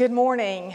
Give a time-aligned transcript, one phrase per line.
[0.00, 0.74] Good morning.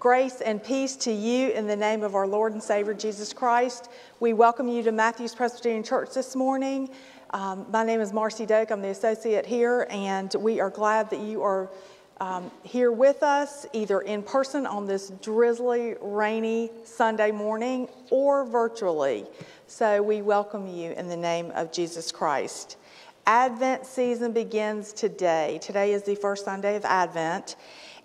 [0.00, 3.88] Grace and peace to you in the name of our Lord and Savior Jesus Christ.
[4.18, 6.90] We welcome you to Matthews Presbyterian Church this morning.
[7.30, 8.72] Um, my name is Marcy Doak.
[8.72, 11.70] I'm the associate here, and we are glad that you are
[12.18, 19.26] um, here with us, either in person on this drizzly, rainy Sunday morning or virtually.
[19.68, 22.78] So we welcome you in the name of Jesus Christ.
[23.26, 25.58] Advent season begins today.
[25.60, 27.56] Today is the first Sunday of Advent.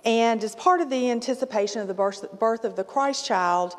[0.03, 3.75] And as part of the anticipation of the birth of the Christ child,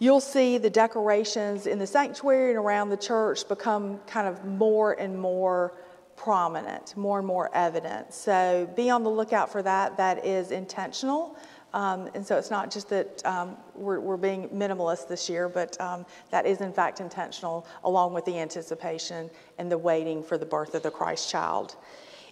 [0.00, 4.92] you'll see the decorations in the sanctuary and around the church become kind of more
[4.92, 5.72] and more
[6.14, 8.12] prominent, more and more evident.
[8.12, 9.96] So be on the lookout for that.
[9.96, 11.38] That is intentional.
[11.74, 15.80] Um, and so it's not just that um, we're, we're, being minimalist this year, but
[15.80, 20.44] um, that is in fact intentional, along with the anticipation and the waiting for the
[20.44, 21.76] birth of the Christ child.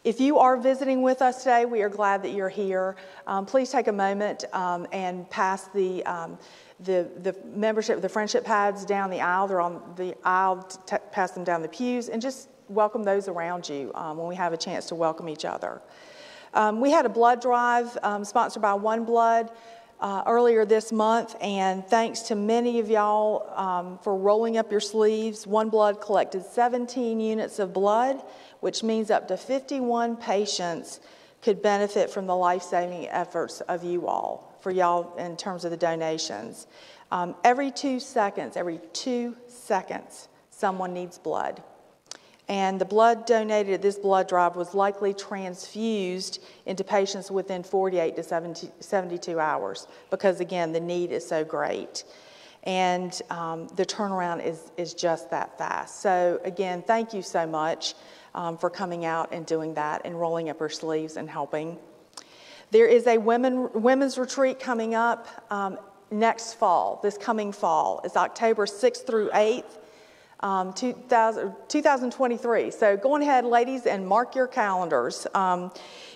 [0.05, 2.97] If you are visiting with us today, we are glad that you're here.
[3.27, 6.39] Um, please take a moment um, and pass the, um,
[6.81, 9.47] the, the membership, the friendship pads down the aisle.
[9.47, 10.69] They're on the aisle,
[11.13, 14.57] pass them down the pews, and just welcome those around you when we have a
[14.57, 15.83] chance to welcome each other.
[16.53, 19.51] Um, we had a blood drive um, sponsored by One Blood
[20.01, 24.81] uh, earlier this month, and thanks to many of y'all um, for rolling up your
[24.81, 25.47] sleeves.
[25.47, 28.23] One Blood collected 17 units of blood,
[28.61, 31.01] which means up to 51 patients
[31.43, 35.71] could benefit from the life saving efforts of you all, for y'all in terms of
[35.71, 36.67] the donations.
[37.13, 41.63] Um, every two seconds, every two seconds, someone needs blood
[42.51, 48.17] and the blood donated at this blood drive was likely transfused into patients within 48
[48.17, 52.03] to 70, 72 hours because, again, the need is so great.
[52.65, 56.03] And um, the turnaround is, is just that fast.
[56.03, 57.95] So, again, thank you so much
[58.35, 61.79] um, for coming out and doing that and rolling up your sleeves and helping.
[62.73, 65.79] There is a women, women's retreat coming up um,
[66.11, 68.01] next fall, this coming fall.
[68.03, 69.77] It's October 6th through 8th
[70.41, 72.71] um, 2000, 2023.
[72.71, 75.27] So go ahead, ladies, and mark your calendars.
[75.35, 75.71] Um,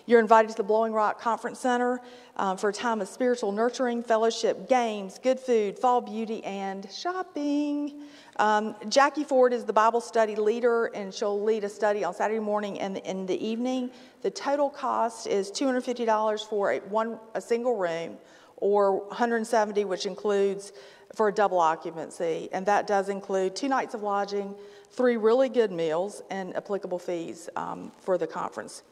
[0.06, 2.00] you're invited to the Blowing Rock Conference Center
[2.36, 8.02] um, for a time of spiritual nurturing, fellowship, games, good food, fall beauty, and shopping.
[8.36, 12.40] Um, Jackie Ford is the Bible study leader, and she'll lead a study on Saturday
[12.40, 13.90] morning and in the evening.
[14.22, 18.18] The total cost is $250 for a, one, a single room,
[18.56, 20.72] or 170 which includes
[21.14, 24.54] for a double occupancy, and that does include two nights of lodging,
[24.90, 28.82] three really good meals, and applicable fees um, for the conference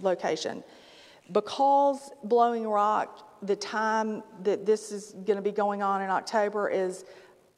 [0.00, 0.62] location.
[1.32, 6.68] Because Blowing Rock, the time that this is going to be going on in October
[6.68, 7.04] is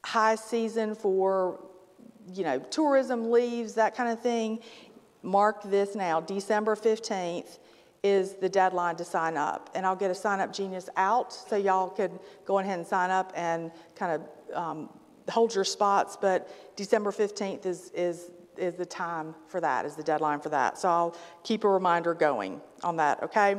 [0.03, 1.59] high season for,
[2.33, 4.59] you know, tourism leaves, that kind of thing.
[5.21, 7.59] Mark this now, December 15th
[8.03, 9.69] is the deadline to sign up.
[9.75, 12.11] And I'll get a sign up genius out so y'all could
[12.45, 14.89] go ahead and sign up and kind of um,
[15.29, 16.17] hold your spots.
[16.19, 20.77] But December 15th is, is, is the time for that, is the deadline for that.
[20.77, 23.57] So I'll keep a reminder going on that, okay?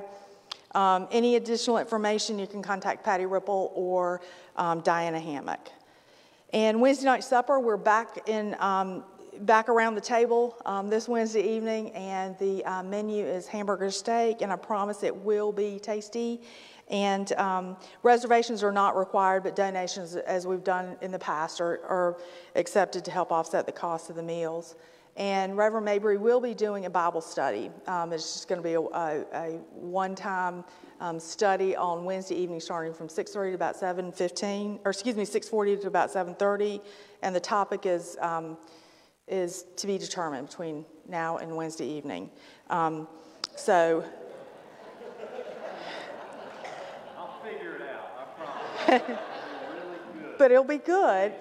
[0.75, 4.21] Um, any additional information, you can contact Patty Ripple or
[4.57, 5.71] um, Diana Hammock.
[6.53, 9.05] And Wednesday night supper, we're back in um,
[9.41, 14.43] back around the table um, this Wednesday evening, and the uh, menu is hamburger steak,
[14.43, 16.41] and I promise it will be tasty.
[16.89, 21.81] And um, reservations are not required, but donations, as we've done in the past, are,
[21.87, 22.17] are
[22.57, 24.75] accepted to help offset the cost of the meals.
[25.17, 27.71] And Reverend Mabry will be doing a Bible study.
[27.89, 30.65] Um, it's just going to be a, a, a one-time
[31.01, 35.81] um, study on Wednesday evening, starting from 6:30 to about 7:15, or excuse me, 6:40
[35.83, 36.81] to about 7:30.
[37.23, 38.57] And the topic is um,
[39.29, 42.31] is to be determined between now and Wednesday evening.
[42.71, 43.09] Um,
[43.57, 44.05] so.
[47.17, 49.01] I'll figure it out, I promise.
[49.01, 51.33] really but it'll be good.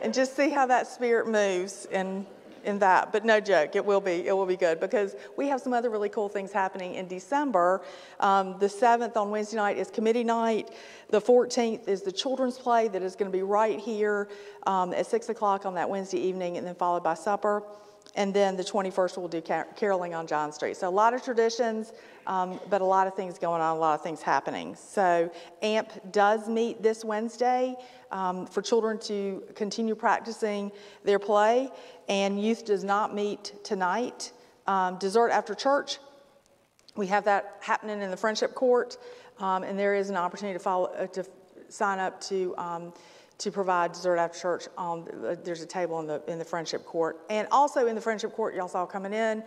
[0.00, 2.24] And just see how that spirit moves and
[2.68, 3.10] in that.
[3.10, 5.90] But no joke, it will be it will be good because we have some other
[5.90, 7.82] really cool things happening in December.
[8.20, 10.70] Um, the seventh on Wednesday night is committee night.
[11.08, 14.28] The 14th is the children's play that is going to be right here
[14.66, 17.62] um, at six o'clock on that Wednesday evening, and then followed by supper.
[18.18, 20.76] And then the 21st, we'll do caroling on John Street.
[20.76, 21.92] So a lot of traditions,
[22.26, 24.74] um, but a lot of things going on, a lot of things happening.
[24.74, 25.30] So
[25.62, 27.76] AMP does meet this Wednesday
[28.10, 30.72] um, for children to continue practicing
[31.04, 31.70] their play,
[32.08, 34.32] and youth does not meet tonight.
[34.66, 35.98] Um, dessert after church,
[36.96, 38.98] we have that happening in the Friendship Court,
[39.38, 41.24] um, and there is an opportunity to, follow, uh, to
[41.68, 42.92] sign up to um,
[43.38, 44.68] to provide dessert after church.
[44.76, 47.18] On, uh, there's a table in the, in the Friendship Court.
[47.30, 49.42] And also in the Friendship Court, y'all saw coming in,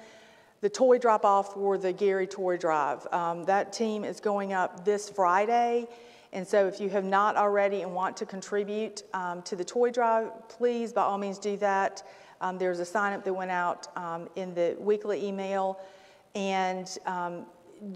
[0.62, 3.06] the toy drop off for the Gary Toy Drive.
[3.12, 5.88] Um, that team is going up this Friday.
[6.34, 9.92] And so, if you have not already and want to contribute um, to the toy
[9.92, 12.04] drive, please by all means do that.
[12.40, 15.80] Um, there's a sign up that went out um, in the weekly email.
[16.36, 17.46] And um,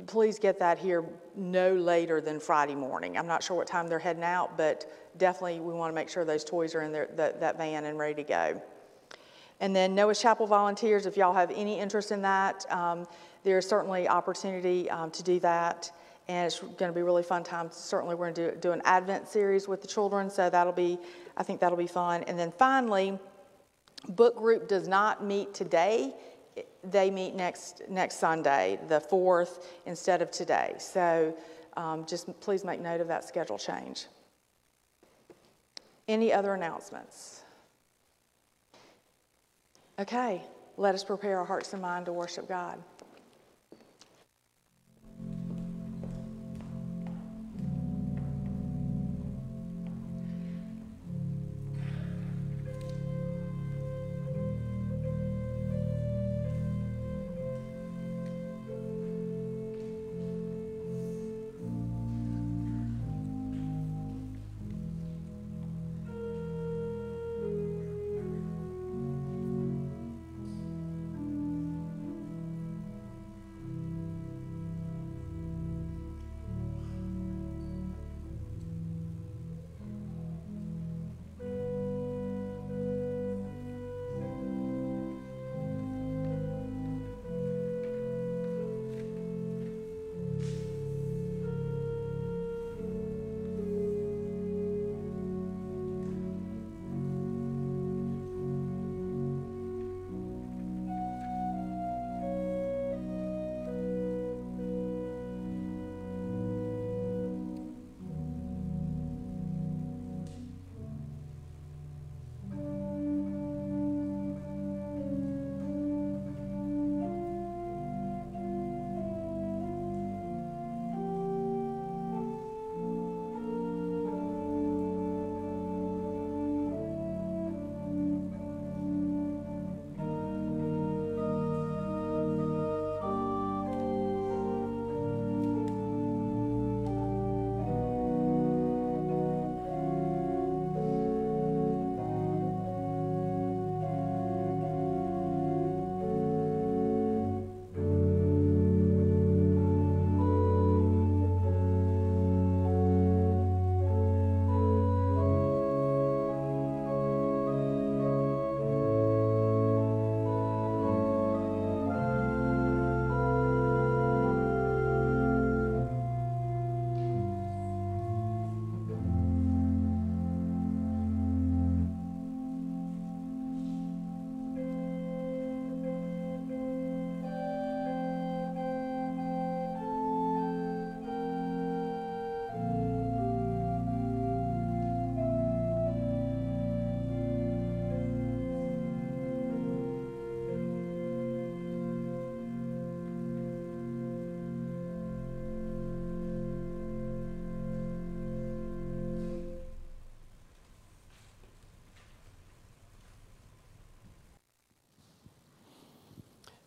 [0.07, 1.05] please get that here
[1.37, 3.17] no later than Friday morning.
[3.17, 4.85] I'm not sure what time they're heading out, but
[5.17, 7.97] definitely we want to make sure those toys are in their, that, that van and
[7.97, 8.61] ready to go.
[9.59, 13.07] And then Noah's Chapel volunteers, if y'all have any interest in that, um,
[13.43, 15.91] there's certainly opportunity um, to do that.
[16.27, 17.69] And it's going to be really fun time.
[17.71, 20.97] Certainly, we're going to do, do an Advent series with the children, so that'll be,
[21.37, 22.23] I think that'll be fun.
[22.23, 23.19] And then finally,
[24.09, 26.15] book group does not meet today.
[26.91, 30.75] They meet next next Sunday, the fourth, instead of today.
[30.77, 31.35] So
[31.77, 34.05] um, just please make note of that schedule change.
[36.07, 37.41] Any other announcements?
[39.97, 40.41] Okay,
[40.77, 42.77] let us prepare our hearts and mind to worship God.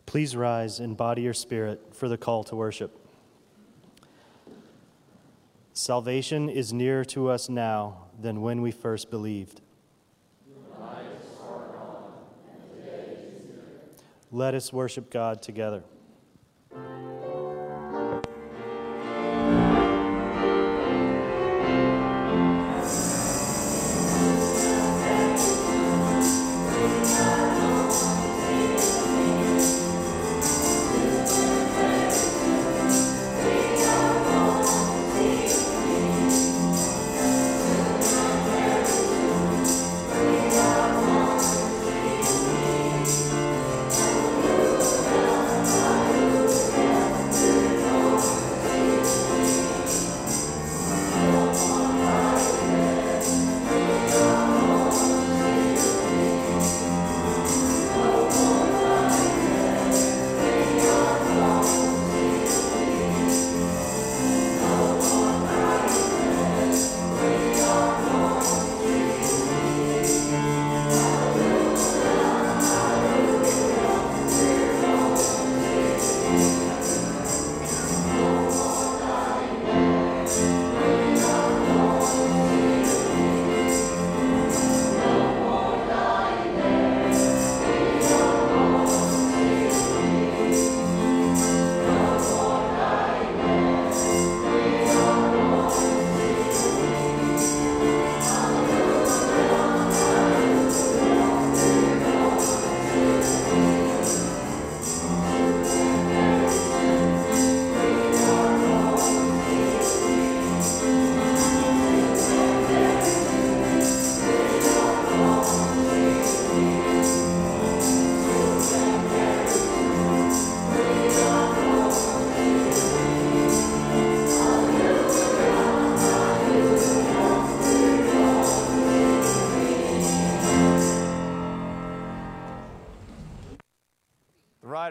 [0.09, 2.97] Please rise in body or spirit for the call to worship.
[5.71, 9.61] Salvation is nearer to us now than when we first believed.
[14.31, 15.83] Let us worship God together.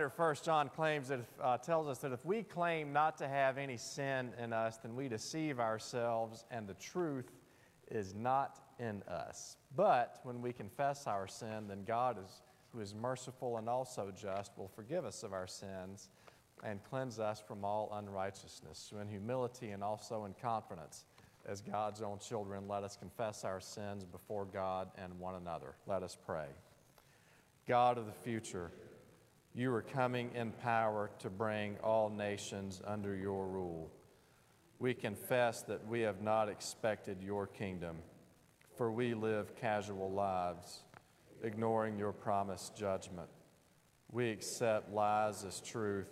[0.09, 3.59] First John claims that if, uh, tells us that if we claim not to have
[3.59, 7.33] any sin in us, then we deceive ourselves, and the truth
[7.91, 9.57] is not in us.
[9.75, 14.53] But when we confess our sin, then God is, who is merciful and also just,
[14.57, 16.09] will forgive us of our sins
[16.63, 18.89] and cleanse us from all unrighteousness.
[18.91, 21.05] So in humility and also in confidence,
[21.47, 25.75] as God's own children, let us confess our sins before God and one another.
[25.87, 26.47] Let us pray.
[27.67, 28.71] God of the future,
[29.59, 33.91] you are coming in power to bring all nations under your rule.
[34.79, 37.97] We confess that we have not expected your kingdom,
[38.77, 40.85] for we live casual lives,
[41.43, 43.29] ignoring your promised judgment.
[44.13, 46.07] We accept lies as truth,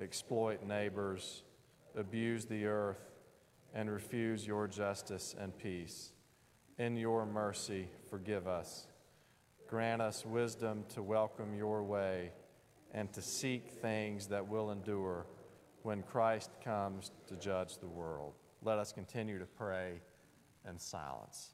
[0.00, 1.44] exploit neighbors,
[1.96, 3.08] abuse the earth,
[3.72, 6.10] and refuse your justice and peace.
[6.76, 8.88] In your mercy, forgive us.
[9.68, 12.32] Grant us wisdom to welcome your way
[12.94, 15.26] and to seek things that will endure
[15.82, 18.34] when Christ comes to judge the world.
[18.62, 20.00] Let us continue to pray
[20.66, 21.50] in silence.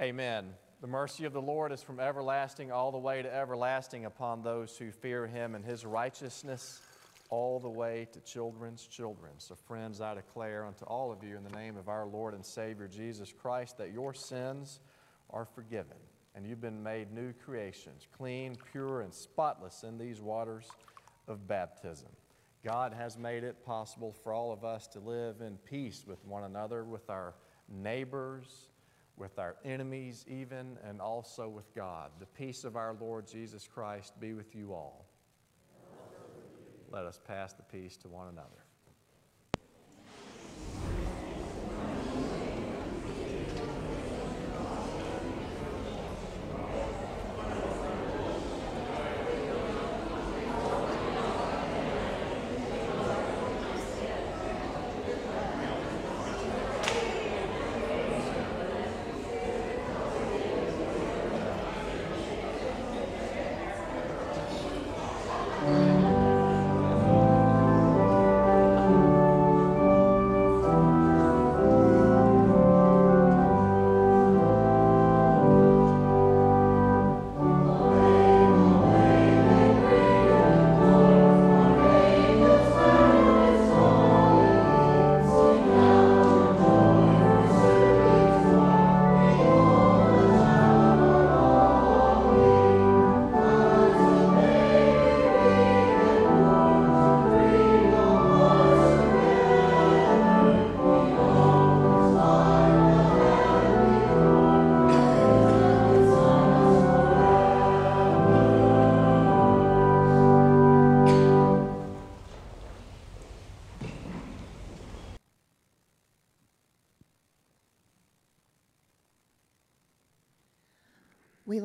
[0.00, 0.50] Amen.
[0.82, 4.76] The mercy of the Lord is from everlasting all the way to everlasting upon those
[4.76, 6.82] who fear him, and his righteousness
[7.30, 9.32] all the way to children's children.
[9.38, 12.44] So, friends, I declare unto all of you in the name of our Lord and
[12.44, 14.80] Savior Jesus Christ that your sins
[15.30, 15.96] are forgiven
[16.34, 20.66] and you've been made new creations, clean, pure, and spotless in these waters
[21.28, 22.10] of baptism.
[22.64, 26.44] God has made it possible for all of us to live in peace with one
[26.44, 27.34] another, with our
[27.68, 28.68] neighbors
[29.16, 32.10] with our enemies, even, and also with God.
[32.20, 35.05] The peace of our Lord Jesus Christ be with you all.
[36.90, 38.65] Let us pass the peace to one another.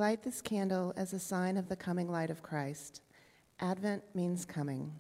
[0.01, 3.01] Light this candle as a sign of the coming light of Christ.
[3.59, 4.91] Advent means coming.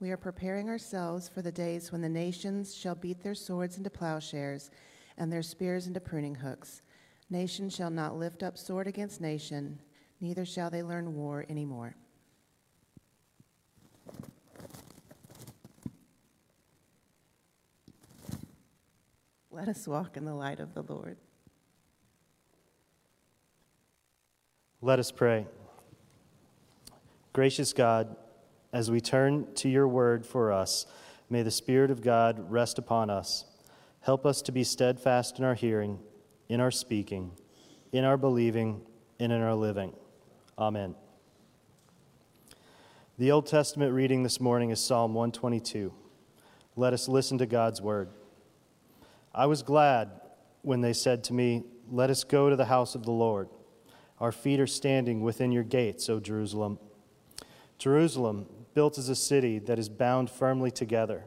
[0.00, 3.90] We are preparing ourselves for the days when the nations shall beat their swords into
[3.90, 4.72] plowshares
[5.16, 6.82] and their spears into pruning hooks.
[7.30, 9.78] Nation shall not lift up sword against nation,
[10.20, 11.94] neither shall they learn war anymore.
[19.52, 21.18] Let us walk in the light of the Lord.
[24.82, 25.46] Let us pray.
[27.34, 28.16] Gracious God,
[28.72, 30.86] as we turn to your word for us,
[31.28, 33.44] may the Spirit of God rest upon us.
[34.00, 35.98] Help us to be steadfast in our hearing,
[36.48, 37.32] in our speaking,
[37.92, 38.80] in our believing,
[39.18, 39.92] and in our living.
[40.58, 40.94] Amen.
[43.18, 45.92] The Old Testament reading this morning is Psalm 122.
[46.74, 48.08] Let us listen to God's word.
[49.34, 50.10] I was glad
[50.62, 53.50] when they said to me, Let us go to the house of the Lord.
[54.20, 56.78] Our feet are standing within your gates, O Jerusalem.
[57.78, 61.24] Jerusalem, built as a city that is bound firmly together.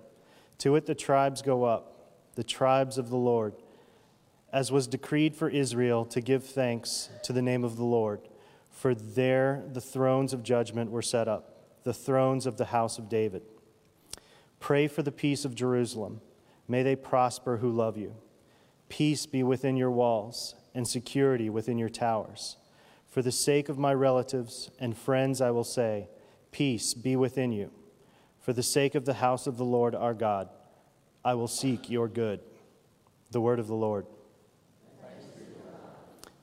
[0.60, 3.56] To it the tribes go up, the tribes of the Lord,
[4.52, 8.22] as was decreed for Israel to give thanks to the name of the Lord.
[8.72, 13.10] For there the thrones of judgment were set up, the thrones of the house of
[13.10, 13.42] David.
[14.60, 16.22] Pray for the peace of Jerusalem.
[16.68, 18.16] May they prosper who love you.
[18.88, 22.58] Peace be within your walls, and security within your towers.
[23.14, 26.08] For the sake of my relatives and friends, I will say,
[26.52, 27.70] Peace be within you.
[28.40, 30.50] For the sake of the house of the Lord our God,
[31.24, 32.40] I will seek your good.
[33.30, 34.08] The word of the Lord.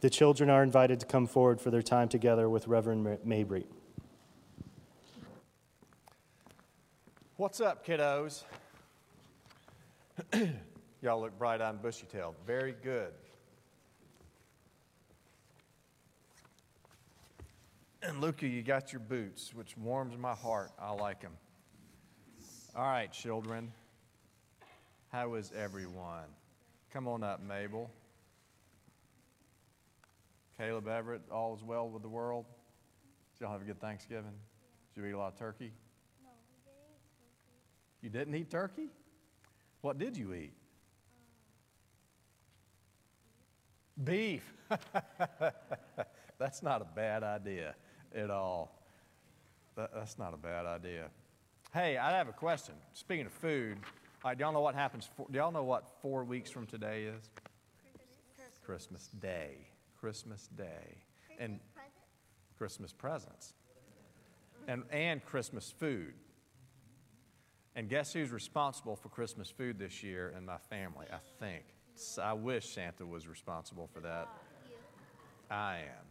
[0.01, 3.67] The children are invited to come forward for their time together with Reverend Mabry.
[7.37, 8.45] What's up, kiddos?
[11.03, 12.37] Y'all look bright eyed and bushy tailed.
[12.47, 13.13] Very good.
[18.03, 20.71] And Luca, you got your boots, which warms my heart.
[20.79, 21.33] I like them.
[22.75, 23.73] All right, children.
[25.09, 26.29] How is everyone?
[26.93, 27.91] Come on up, Mabel.
[30.57, 32.47] Caleb Everett, all is well with the world?
[33.35, 34.33] Did y'all have a good Thanksgiving?
[34.95, 35.73] Did you eat a lot of turkey?
[36.23, 36.31] No,
[38.03, 38.87] we didn't eat turkey.
[38.87, 38.89] You didn't eat turkey?
[39.83, 40.53] What did you eat?
[44.03, 44.55] Beef.
[46.39, 47.75] that's not a bad idea
[48.15, 48.81] at all.
[49.77, 51.07] That, that's not a bad idea.
[51.73, 52.75] Hey, I have a question.
[52.95, 53.79] Speaking of food,
[54.25, 55.09] all right, do y'all know what happens?
[55.17, 57.31] For, do y'all know what four weeks from today is?
[58.65, 59.57] Christmas Day.
[59.99, 60.99] Christmas Day.
[61.39, 61.59] And
[62.59, 63.55] Christmas presents.
[64.69, 66.13] And, and Christmas food.
[67.75, 71.07] And guess who's responsible for Christmas food this year in my family?
[71.11, 71.65] I think.
[72.23, 74.29] I wish Santa was responsible for that.
[75.51, 76.10] I am.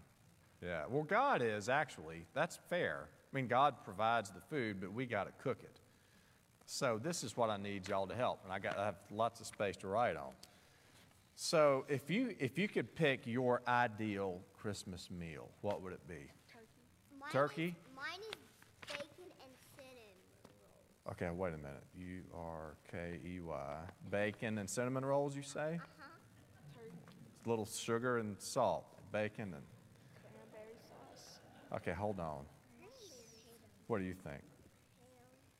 [0.64, 0.84] Yeah.
[0.90, 2.26] Well, God is actually.
[2.34, 3.08] That's fair.
[3.32, 5.80] I mean, God provides the food, but we got to cook it.
[6.66, 9.40] So this is what I need y'all to help, and I got I have lots
[9.40, 10.32] of space to write on.
[11.34, 16.30] So if you if you could pick your ideal Christmas meal, what would it be?
[17.20, 17.68] Mine Turkey?
[17.68, 18.36] Is, mine is
[18.88, 21.12] bacon and cinnamon.
[21.12, 21.84] Okay, wait a minute.
[21.98, 23.78] U R K E Y.
[24.12, 25.80] Bacon and cinnamon rolls, you say?
[25.80, 26.04] Uh-huh.
[26.76, 26.92] Turkey.
[27.46, 29.64] Little sugar and salt, bacon and.
[31.76, 32.46] Okay, hold on.
[33.88, 34.42] What do you think?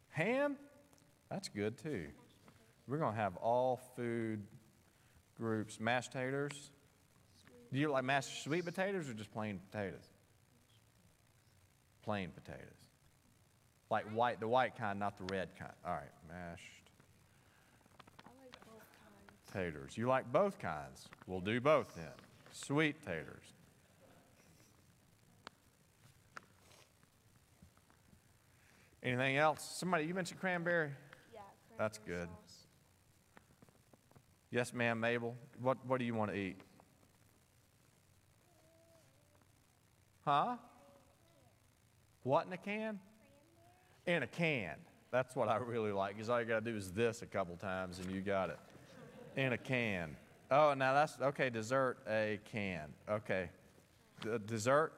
[0.10, 0.56] Ham?
[1.30, 2.06] That's good too.
[2.88, 4.42] We're going to have all food
[5.38, 5.80] groups.
[5.80, 6.72] Mashed taters?
[7.72, 10.10] Do you like mashed sweet potatoes or just plain potatoes?
[12.04, 12.66] Plain potatoes.
[13.92, 15.74] Like white, the white kind, not the red kind.
[15.86, 16.64] All right, mashed
[19.52, 19.98] taters.
[19.98, 21.08] You like both kinds?
[21.28, 22.06] We'll do both then.
[22.52, 23.54] Sweet taters.
[29.10, 29.68] Anything else?
[29.80, 30.92] Somebody, you mentioned cranberry?
[31.34, 31.40] Yeah.
[31.80, 32.28] That's good.
[32.28, 32.68] sauce.
[34.52, 35.36] Yes, ma'am, Mabel.
[35.60, 36.62] What, what do you want to eat?
[40.24, 40.58] Huh?
[42.22, 43.00] What in a can?
[44.06, 44.76] In a can.
[45.12, 47.56] That's what I really like, because all you got to do is this a couple
[47.56, 48.60] times and you got it.
[49.36, 50.16] In a can.
[50.52, 52.94] Oh, now that's, okay, dessert, a can.
[53.10, 53.50] Okay.
[54.22, 54.94] D- dessert?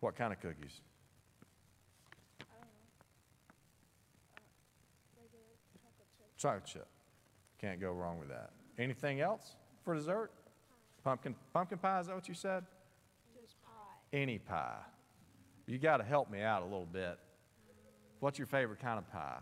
[0.00, 0.80] What kind of cookies?
[6.36, 6.88] Chocolate chip.
[7.60, 8.50] Can't go wrong with that.
[8.78, 10.30] Anything else for dessert?
[11.04, 12.64] Pumpkin pumpkin pie, is that what you said?
[13.42, 13.70] Just pie.
[14.16, 14.78] Any pie.
[15.66, 17.18] You got to help me out a little bit.
[18.20, 19.38] What's your favorite kind of pie?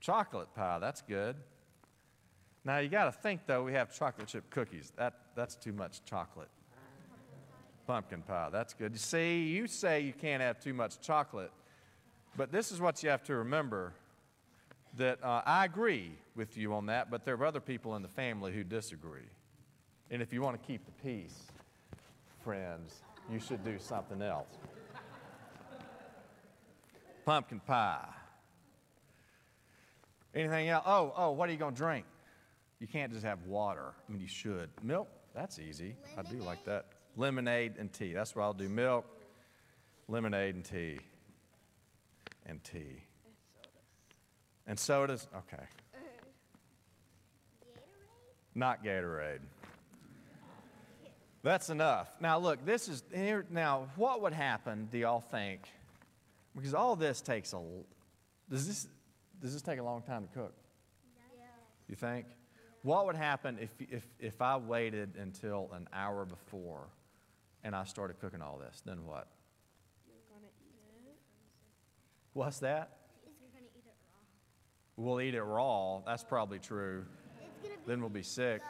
[0.00, 1.36] Chocolate pie, that's good.
[2.64, 4.92] Now you got to think though, we have chocolate chip cookies.
[4.96, 6.48] That, that's too much chocolate.
[7.86, 8.92] Pumpkin pie, that's good.
[8.92, 11.52] You see, you say you can't have too much chocolate,
[12.36, 13.92] but this is what you have to remember
[14.96, 18.08] that uh, I agree with you on that, but there are other people in the
[18.08, 19.28] family who disagree.
[20.10, 21.44] And if you want to keep the peace,
[22.42, 24.48] friends, you should do something else.
[27.24, 28.06] Pumpkin pie.
[30.34, 30.84] Anything else?
[30.86, 32.06] Oh, oh, what are you going to drink?
[32.78, 33.94] You can't just have water.
[34.08, 34.68] I mean, you should.
[34.82, 35.08] Milk?
[35.36, 35.94] That's easy.
[36.16, 36.86] I do like that.
[37.14, 38.14] Lemonade and tea.
[38.14, 38.70] That's what I'll do.
[38.70, 39.04] Milk,
[40.08, 40.98] lemonade, and tea.
[42.46, 43.02] And tea.
[44.66, 45.28] And sodas?
[45.36, 45.62] Okay.
[47.62, 47.84] Gatorade?
[48.54, 49.40] Not Gatorade.
[51.42, 52.08] That's enough.
[52.18, 53.44] Now, look, this is here.
[53.50, 55.60] Now, what would happen, do y'all think?
[56.56, 57.60] Because all this takes a.
[58.50, 58.88] Does this,
[59.42, 60.54] does this take a long time to cook?
[61.88, 62.26] You think?
[62.86, 66.86] What would happen if, if, if I waited until an hour before
[67.64, 68.80] and I started cooking all this?
[68.86, 69.26] Then what?
[70.06, 71.16] You're gonna eat it.
[72.32, 72.98] What's that?
[73.24, 75.04] You're gonna eat it raw.
[75.04, 76.00] We'll eat it raw.
[76.06, 77.04] That's probably true.
[77.88, 78.62] Then we'll be sick.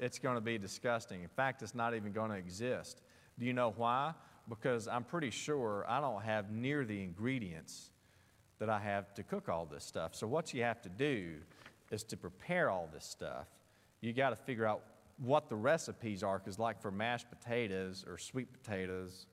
[0.00, 1.22] It's going to be disgusting.
[1.22, 3.02] In fact, it's not even going to exist.
[3.38, 4.14] Do you know why?
[4.48, 7.92] Because I'm pretty sure I don't have near the ingredients
[8.58, 10.16] that I have to cook all this stuff.
[10.16, 11.36] So, what you have to do
[11.90, 13.46] is to prepare all this stuff,
[14.00, 14.82] you got to figure out
[15.18, 16.38] what the recipes are.
[16.38, 19.26] Because, like for mashed potatoes or sweet potatoes,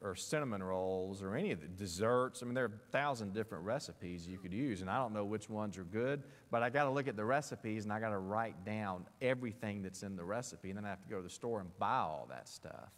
[0.00, 2.42] or cinnamon rolls or any of the desserts.
[2.42, 5.24] I mean, there are a thousand different recipes you could use, and I don't know
[5.24, 8.10] which ones are good, but I got to look at the recipes and I got
[8.10, 11.22] to write down everything that's in the recipe, and then I have to go to
[11.22, 12.90] the store and buy all that stuff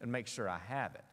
[0.00, 1.04] and make sure I have it.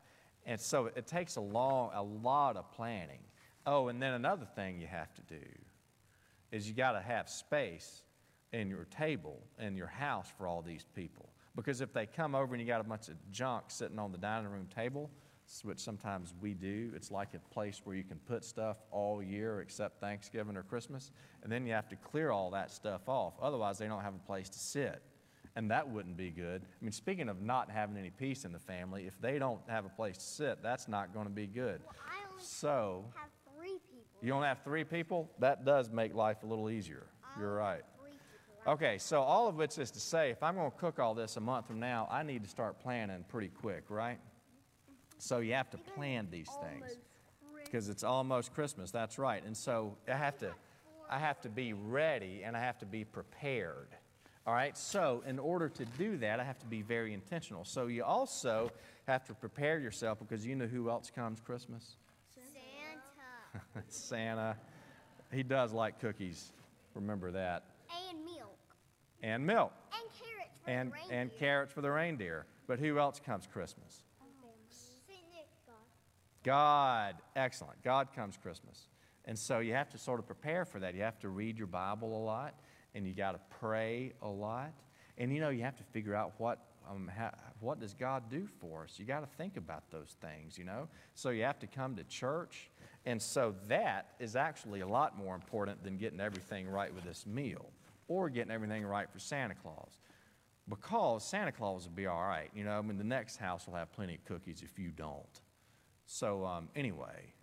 [0.46, 3.20] And so it takes a long, a lot of planning.
[3.66, 5.46] Oh, and then another thing you have to do
[6.54, 8.04] is you got to have space
[8.54, 11.30] in your table in your house for all these people.
[11.56, 14.18] Because if they come over and you got a bunch of junk sitting on the
[14.18, 15.10] dining room table,
[15.64, 19.62] which sometimes we do, it's like a place where you can put stuff all year
[19.62, 21.12] except Thanksgiving or Christmas,
[21.42, 23.34] and then you have to clear all that stuff off.
[23.42, 25.02] Otherwise, they don't have a place to sit.
[25.56, 26.64] And that wouldn't be good.
[26.64, 29.86] I mean, speaking of not having any peace in the family, if they don't have
[29.86, 31.82] a place to sit, that's not going to be good.
[31.86, 33.30] Well, I only So, have.
[34.24, 35.30] You only have three people?
[35.40, 37.06] That does make life a little easier.
[37.38, 37.82] You're right.
[37.82, 38.74] have Three people.
[38.74, 41.36] Okay, so all of which is to say, if I'm going to cook all this
[41.36, 44.20] a month from now, I need to start planning pretty quick, right?
[45.18, 46.98] So you have to plan these things
[47.64, 48.92] because it's almost Christmas.
[48.92, 49.44] That's right.
[49.44, 50.54] And so I have to,
[51.10, 53.88] I have to be ready and I have to be prepared.
[54.46, 54.78] All right.
[54.78, 57.64] So in order to do that, I have to be very intentional.
[57.66, 58.72] So you also
[59.08, 61.96] have to prepare yourself because you know who else comes Christmas?
[63.88, 64.58] Santa.
[65.32, 66.52] He does like cookies.
[66.94, 67.64] Remember that.
[68.10, 68.58] and milk.
[69.22, 69.74] And milk.
[69.92, 71.20] And carrots for and, the reindeer.
[71.20, 72.46] and carrots for the reindeer.
[72.68, 74.04] But who else comes Christmas?
[76.44, 77.16] God.
[77.36, 77.82] Excellent.
[77.84, 78.88] God comes Christmas.
[79.26, 80.94] And so you have to sort of prepare for that.
[80.94, 82.56] You have to read your Bible a lot,
[82.94, 84.74] and you got to pray a lot.
[85.18, 88.48] And you know, you have to figure out what, um, how, what does God do
[88.60, 88.96] for us?
[88.98, 90.90] You got to think about those things, you know?
[91.16, 92.70] So you have to come to church.
[93.06, 97.26] And so that is actually a lot more important than getting everything right with this
[97.26, 97.66] meal
[98.08, 100.00] or getting everything right for Santa Claus.
[100.70, 102.50] Because Santa Claus will be all right.
[102.56, 105.42] You know, I mean, the next house will have plenty of cookies if you don't.
[106.06, 107.34] So, um, anyway,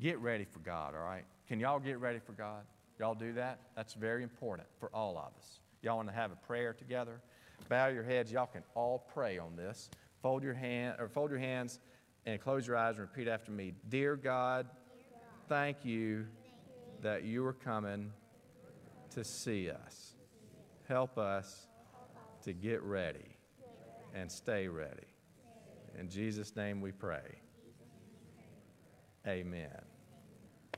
[0.00, 1.24] get ready for God, all right?
[1.46, 2.62] Can y'all get ready for God?
[2.98, 3.60] Y'all do that?
[3.76, 5.60] That's very important for all of us.
[5.82, 7.20] Y'all want to have a prayer together?
[7.68, 8.32] Bow your heads.
[8.32, 9.90] Y'all can all pray on this.
[10.22, 11.78] Fold your hand or fold your hands
[12.26, 13.72] and close your eyes and repeat after me.
[13.88, 14.66] Dear God,
[15.48, 16.26] thank you
[17.02, 18.12] that you are coming
[19.10, 20.14] to see us.
[20.88, 21.66] Help us
[22.42, 23.36] to get ready
[24.14, 25.06] and stay ready.
[25.98, 27.40] In Jesus' name we pray.
[29.26, 29.82] Amen.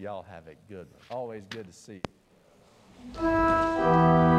[0.00, 1.00] Y'all have a good one.
[1.10, 2.00] Always good to see
[3.14, 4.31] you.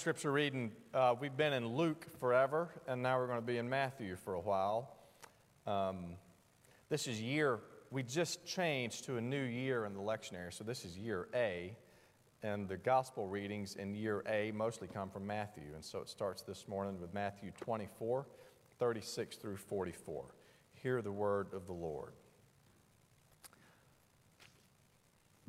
[0.00, 3.68] Scripture reading, uh, we've been in Luke forever, and now we're going to be in
[3.68, 4.96] Matthew for a while.
[5.66, 6.14] Um,
[6.88, 7.58] this is year,
[7.90, 11.76] we just changed to a new year in the lectionary, so this is year A,
[12.42, 15.64] and the gospel readings in year A mostly come from Matthew.
[15.74, 18.26] And so it starts this morning with Matthew 24,
[18.78, 20.24] 36 through 44.
[20.82, 22.14] Hear the word of the Lord.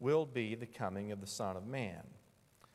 [0.00, 2.02] will be the coming of the Son of Man.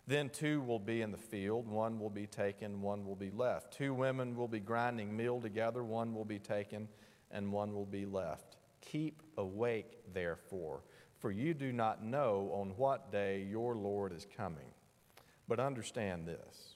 [0.06, 3.72] Then two will be in the field, one will be taken, one will be left.
[3.72, 6.90] Two women will be grinding meal together, one will be taken,
[7.32, 8.58] and one will be left.
[8.82, 10.82] Keep awake, therefore,
[11.20, 14.74] for you do not know on what day your Lord is coming.
[15.48, 16.76] But understand this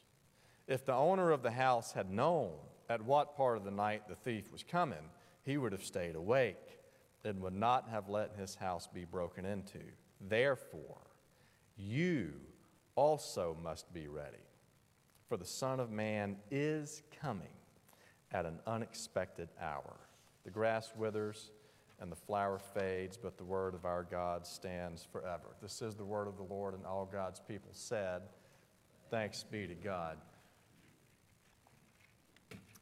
[0.68, 2.52] if the owner of the house had known
[2.90, 5.12] at what part of the night the thief was coming,
[5.44, 6.80] he would have stayed awake
[7.24, 9.80] and would not have let his house be broken into.
[10.22, 11.02] Therefore,
[11.78, 12.34] you
[12.96, 14.38] also must be ready,
[15.30, 17.50] for the Son of Man is coming.
[18.32, 19.96] at an unexpected hour.
[20.44, 21.52] The grass withers
[22.00, 25.56] and the flower fades, but the word of our God stands forever.
[25.62, 28.22] This is the word of the Lord, and all God's people said,
[29.10, 30.18] Thanks be to God.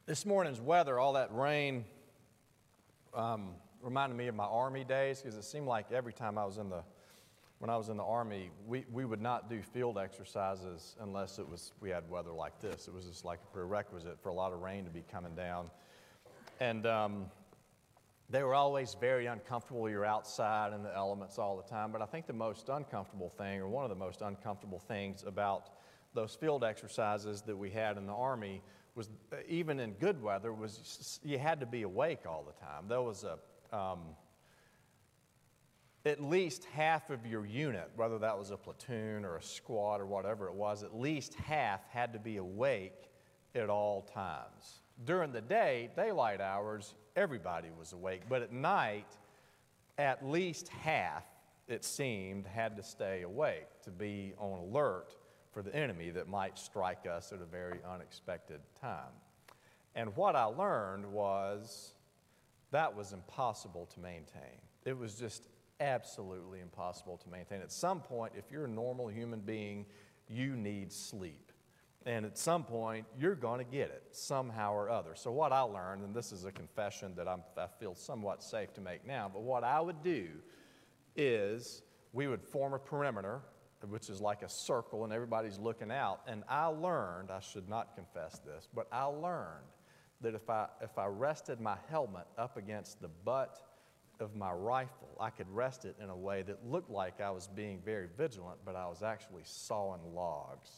[0.06, 1.84] This morning's weather, all that rain,
[3.14, 6.58] um, reminded me of my army days because it seemed like every time I was
[6.58, 6.82] in the
[7.58, 11.48] when I was in the Army, we, we would not do field exercises unless it
[11.48, 12.86] was, we had weather like this.
[12.86, 15.70] It was just like a prerequisite for a lot of rain to be coming down.
[16.60, 17.26] And um,
[18.28, 19.88] they were always very uncomfortable.
[19.88, 21.92] You're outside in the elements all the time.
[21.92, 25.70] But I think the most uncomfortable thing, or one of the most uncomfortable things about
[26.12, 28.62] those field exercises that we had in the Army
[28.94, 29.10] was,
[29.48, 32.88] even in good weather, was you had to be awake all the time.
[32.88, 34.00] There was a, um,
[36.06, 40.06] at least half of your unit, whether that was a platoon or a squad or
[40.06, 43.10] whatever it was, at least half had to be awake
[43.54, 44.82] at all times.
[45.04, 49.16] During the day, daylight hours, everybody was awake, but at night,
[49.98, 51.24] at least half,
[51.66, 55.16] it seemed, had to stay awake to be on alert
[55.50, 59.12] for the enemy that might strike us at a very unexpected time.
[59.96, 61.94] And what I learned was
[62.70, 64.60] that was impossible to maintain.
[64.84, 65.48] It was just
[65.80, 67.60] absolutely impossible to maintain.
[67.60, 69.86] At some point, if you're a normal human being,
[70.28, 71.52] you need sleep.
[72.04, 75.14] And at some point, you're going to get it somehow or other.
[75.14, 78.72] So, what I learned, and this is a confession that I'm, I feel somewhat safe
[78.74, 80.28] to make now, but what I would do
[81.16, 83.40] is we would form a perimeter,
[83.88, 86.20] which is like a circle, and everybody's looking out.
[86.28, 89.66] And I learned, I should not confess this, but I learned
[90.20, 93.60] that if I, if I rested my helmet up against the butt
[94.20, 97.48] of my rifle, I could rest it in a way that looked like I was
[97.48, 100.70] being very vigilant, but I was actually sawing logs.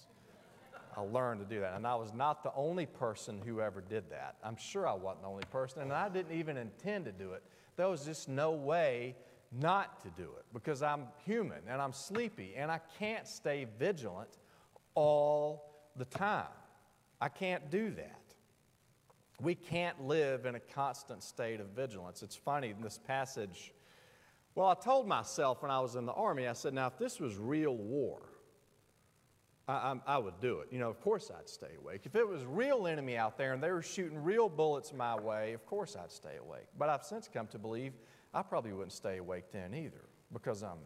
[0.96, 1.74] I learned to do that.
[1.74, 4.36] And I was not the only person who ever did that.
[4.42, 7.42] I'm sure I wasn't the only person, and I didn't even intend to do it.
[7.76, 9.14] There was just no way
[9.52, 14.28] not to do it because I'm human and I'm sleepy and I can't stay vigilant
[14.94, 16.46] all the time.
[17.20, 18.27] I can't do that.
[19.40, 22.22] We can't live in a constant state of vigilance.
[22.22, 23.72] It's funny in this passage.
[24.54, 27.20] Well, I told myself when I was in the army, I said, now, if this
[27.20, 28.20] was real war,
[29.68, 30.68] I, I, I, would do it.
[30.72, 32.00] You know, of course I'd stay awake.
[32.04, 35.52] If it was real enemy out there and they were shooting real bullets my way,
[35.52, 36.66] of course I'd stay awake.
[36.76, 37.92] But I've since come to believe
[38.34, 40.78] I probably wouldn't stay awake then either because I'm,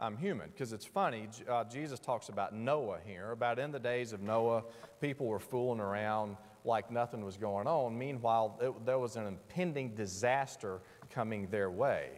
[0.00, 0.48] I'm human.
[0.48, 4.64] Because it's funny, uh, Jesus talks about Noah here, about in the days of Noah,
[5.00, 7.98] people were fooling around like nothing was going on.
[7.98, 12.10] Meanwhile, it, there was an impending disaster coming their way.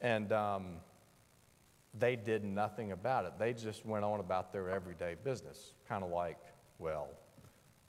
[0.00, 0.76] And um,
[1.98, 3.32] they did nothing about it.
[3.38, 6.38] They just went on about their everyday business, kind of like,
[6.78, 7.08] well,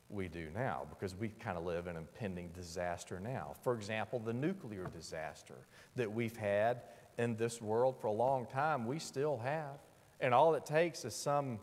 [0.10, 3.54] we do now, because we kind of live in impending disaster now.
[3.64, 5.56] For example, the nuclear disaster
[5.96, 6.82] that we've had
[7.18, 9.80] in this world for a long time, we still have.
[10.20, 11.60] And all it takes is some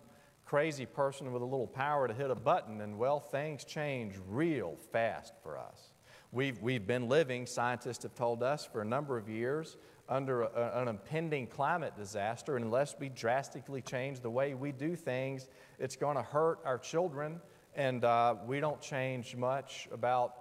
[0.49, 4.77] crazy person with a little power to hit a button, and well, things change real
[4.93, 5.93] fast for us.
[6.33, 9.77] We've, we've been living, scientists have told us, for a number of years
[10.09, 15.49] under a, an impending climate disaster, unless we drastically change the way we do things,
[15.79, 17.43] it's going to hurt our children,
[17.75, 20.33] and uh, we don't change much about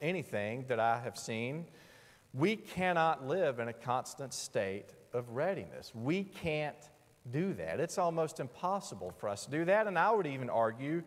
[0.00, 1.66] anything that I have seen.
[2.32, 5.90] We cannot live in a constant state of readiness.
[5.92, 6.76] We can't
[7.30, 7.80] do that.
[7.80, 11.02] It's almost impossible for us to do that, and I would even argue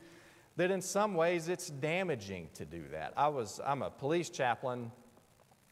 [0.58, 3.14] that in some ways it's damaging to do that.
[3.16, 4.92] I was, I'm a police chaplain,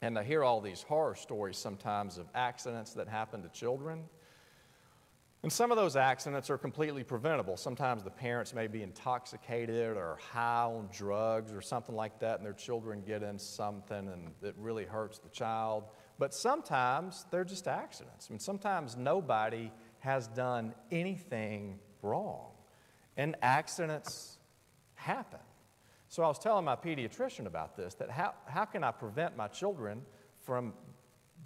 [0.01, 4.03] and I hear all these horror stories sometimes of accidents that happen to children.
[5.43, 7.57] And some of those accidents are completely preventable.
[7.57, 12.45] Sometimes the parents may be intoxicated or high on drugs or something like that, and
[12.45, 15.85] their children get in something and it really hurts the child.
[16.17, 18.27] But sometimes they're just accidents.
[18.29, 19.71] I mean, sometimes nobody
[20.07, 22.51] has done anything wrong.
[23.17, 24.37] And accidents
[24.95, 25.41] happen.
[26.07, 29.49] So I was telling my pediatrician about this that how, how can I prevent my
[29.49, 30.03] children
[30.45, 30.73] from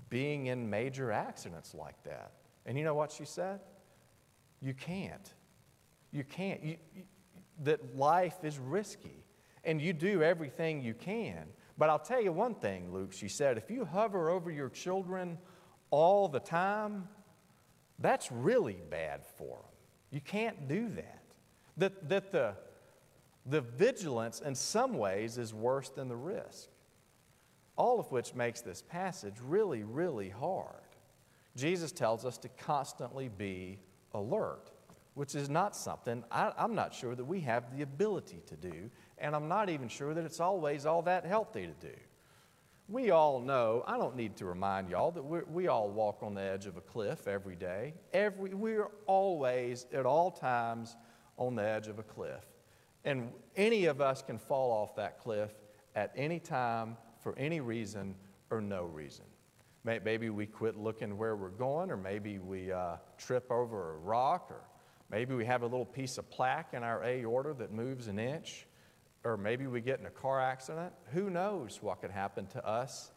[0.10, 2.34] being in major accidents like that?
[2.68, 3.62] And you know what she said?
[4.62, 5.34] You can't.
[6.12, 6.64] You can't.
[6.64, 7.04] You, you,
[7.64, 9.26] that life is risky.
[9.64, 11.46] And you do everything you can.
[11.80, 15.40] But I'll tell you one thing, Luke, she said if you hover over your children
[15.90, 17.08] all the time,
[18.02, 19.72] that's really bad for them.
[20.12, 21.22] You can't do that.
[21.78, 22.54] That, that the,
[23.46, 26.70] the vigilance, in some ways, is worse than the risk.
[27.78, 30.76] All of which makes this passage really, really hard.
[31.56, 33.80] Jesus tells us to constantly be
[34.14, 34.72] alert,
[35.14, 38.90] which is not something I, I'm not sure that we have the ability to do
[39.18, 41.94] and I'm not even sure that it's always all that healthy to do.
[42.92, 46.42] We all know, I don't need to remind y'all, that we all walk on the
[46.42, 47.94] edge of a cliff every day.
[48.12, 50.98] Every, we're always, at all times,
[51.38, 52.44] on the edge of a cliff.
[53.06, 55.52] And any of us can fall off that cliff
[55.96, 58.14] at any time, for any reason
[58.50, 59.24] or no reason.
[59.86, 64.48] Maybe we quit looking where we're going, or maybe we uh, trip over a rock,
[64.50, 64.64] or
[65.10, 68.68] maybe we have a little piece of plaque in our aorta that moves an inch,
[69.24, 70.94] or maybe we get in a car accident.
[71.14, 73.12] Who knows what could happen to us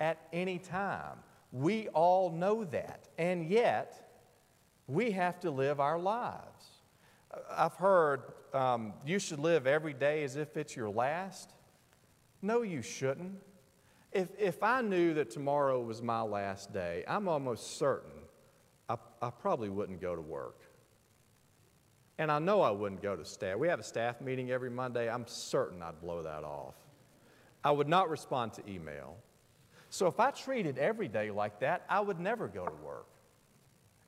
[0.00, 1.18] at any time?
[1.52, 4.10] We all know that, and yet
[4.86, 6.66] we have to live our lives.
[7.50, 11.52] I've heard um, you should live every day as if it's your last.
[12.42, 13.38] No, you shouldn't.
[14.12, 18.12] If, if I knew that tomorrow was my last day, I'm almost certain
[18.88, 20.60] I, I probably wouldn't go to work.
[22.18, 23.58] And I know I wouldn't go to staff.
[23.58, 25.10] We have a staff meeting every Monday.
[25.10, 26.74] I'm certain I'd blow that off.
[27.62, 29.16] I would not respond to email.
[29.90, 33.06] So if I treated every day like that, I would never go to work.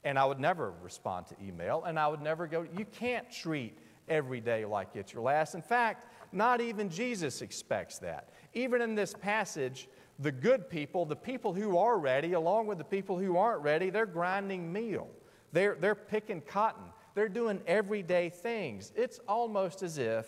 [0.04, 2.64] And I would never respond to email, and I would never go.
[2.76, 3.76] You can't treat
[4.08, 5.54] every day like it's your last.
[5.54, 8.30] In fact, not even Jesus expects that.
[8.54, 12.84] Even in this passage, the good people, the people who are ready, along with the
[12.84, 15.08] people who aren't ready, they're grinding meal.
[15.52, 16.84] They're, they're picking cotton.
[17.14, 18.92] They're doing everyday things.
[18.96, 20.26] It's almost as if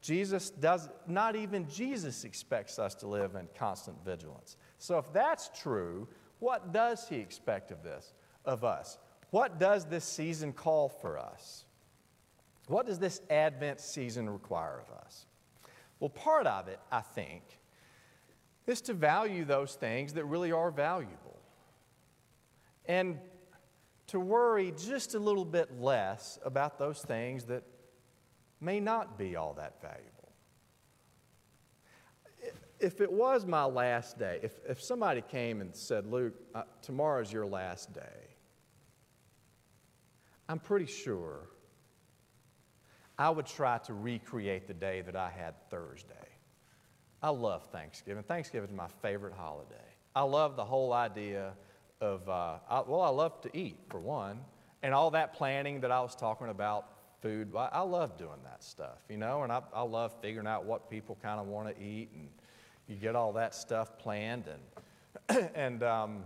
[0.00, 4.56] Jesus does, not even Jesus expects us to live in constant vigilance.
[4.78, 6.08] So if that's true,
[6.40, 8.12] what does he expect of this,
[8.44, 8.98] of us?
[9.30, 11.64] What does this season call for us?
[12.66, 15.26] What does this Advent season require of us?
[16.00, 17.42] Well, part of it, I think,
[18.66, 21.38] is to value those things that really are valuable.
[22.86, 23.18] And
[24.12, 27.62] to worry just a little bit less about those things that
[28.60, 30.32] may not be all that valuable.
[32.78, 37.32] If it was my last day, if, if somebody came and said, Luke, uh, tomorrow's
[37.32, 38.36] your last day,
[40.46, 41.48] I'm pretty sure
[43.18, 46.12] I would try to recreate the day that I had Thursday.
[47.22, 48.24] I love Thanksgiving.
[48.24, 49.74] Thanksgiving is my favorite holiday.
[50.14, 51.54] I love the whole idea
[52.02, 54.40] of, uh, I, well, I love to eat, for one,
[54.82, 56.86] and all that planning that I was talking about,
[57.22, 57.54] food.
[57.56, 60.90] I, I love doing that stuff, you know, and I, I love figuring out what
[60.90, 62.28] people kind of want to eat, and
[62.88, 64.44] you get all that stuff planned,
[65.28, 66.24] and, and um,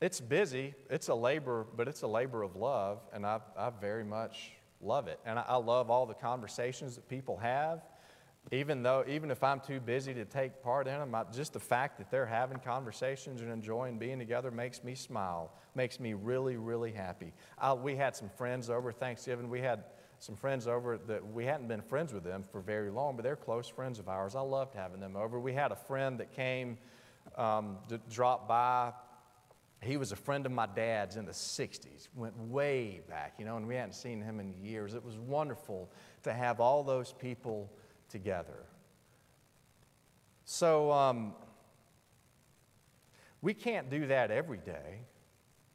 [0.00, 0.74] it's busy.
[0.88, 5.08] It's a labor, but it's a labor of love, and I, I very much love
[5.08, 5.18] it.
[5.26, 7.82] And I, I love all the conversations that people have
[8.50, 11.60] even though even if i'm too busy to take part in them I, just the
[11.60, 16.56] fact that they're having conversations and enjoying being together makes me smile makes me really
[16.56, 17.32] really happy.
[17.58, 19.48] I, we had some friends over thanksgiving.
[19.48, 19.84] We had
[20.18, 23.36] some friends over that we hadn't been friends with them for very long but they're
[23.36, 24.34] close friends of ours.
[24.34, 25.38] I loved having them over.
[25.38, 26.78] We had a friend that came
[27.36, 28.92] um, to drop by.
[29.80, 33.56] He was a friend of my dad's in the 60s went way back you know
[33.56, 34.94] and we hadn't seen him in years.
[34.94, 35.88] It was wonderful
[36.24, 37.70] to have all those people
[38.08, 38.66] together.
[40.44, 41.34] So um,
[43.42, 45.00] we can't do that every day,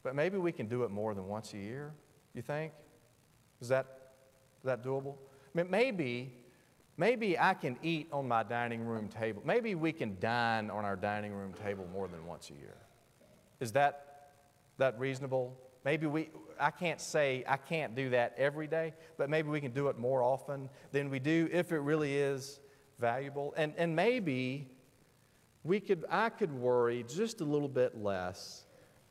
[0.02, 1.94] but maybe we can do it more than once a year,
[2.34, 2.74] you think?
[3.62, 3.86] Is that,
[4.60, 5.16] is that doable?
[5.54, 6.34] I mean, maybe,
[6.98, 9.42] maybe I can eat on my dining room table.
[9.46, 12.78] Maybe we can dine on our dining room table more than once a year.
[13.60, 14.32] Is that,
[14.78, 15.56] that reasonable?
[15.86, 16.30] Maybe we,
[16.60, 19.98] I can't say I can't do that every day, but maybe we can do it
[19.98, 22.60] more often than we do if it really is
[23.00, 23.54] valuable.
[23.58, 24.70] And, and maybe
[25.64, 28.66] we could, I could worry just a little bit less.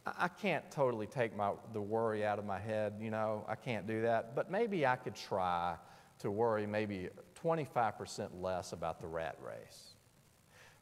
[0.05, 3.87] I, can't totally take my, the worry out of my head, you know, I can't
[3.87, 4.35] do that.
[4.35, 5.77] But maybe I could try
[6.19, 7.09] to worry maybe
[7.43, 9.95] 25% less about the rat race.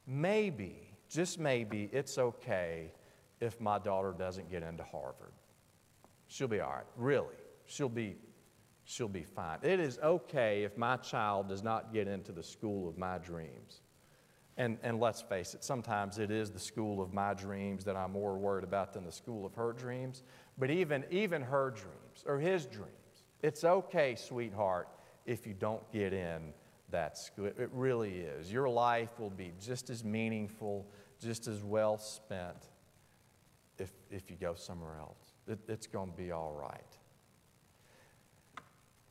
[0.06, 2.92] Maybe, just maybe, it's okay
[3.40, 5.32] if my daughter doesn't get into Harvard.
[6.30, 6.84] She'll be all right.
[6.96, 7.34] Really.
[7.66, 8.14] She'll be,
[8.84, 9.58] she'll be fine.
[9.62, 13.82] It is okay if my child does not get into the school of my dreams.
[14.56, 18.12] And, and let's face it, sometimes it is the school of my dreams that I'm
[18.12, 20.22] more worried about than the school of her dreams.
[20.56, 24.88] But even, even her dreams or his dreams, it's okay, sweetheart,
[25.26, 26.52] if you don't get in
[26.90, 27.46] that school.
[27.46, 28.52] It really is.
[28.52, 30.86] Your life will be just as meaningful,
[31.20, 32.68] just as well spent
[33.78, 36.80] if, if you go somewhere else it, it's going to be all right.